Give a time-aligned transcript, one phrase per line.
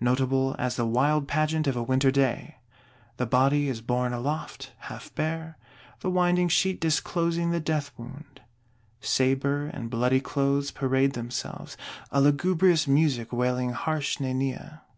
[0.00, 2.56] Notable as the wild pageant of a winter day.
[3.16, 5.56] The Body is borne aloft, half bare;
[6.00, 8.42] the winding sheet disclosing the death wound;
[9.00, 11.78] sabre and bloody clothes parade themselves;
[12.12, 14.80] a "lugubrious music" wailing harsh næniæ.